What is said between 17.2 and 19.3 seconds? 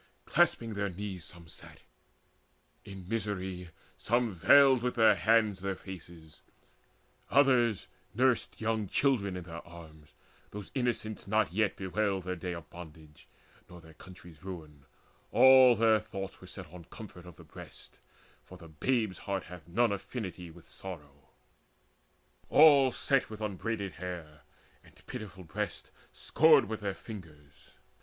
of the breast, for the babe's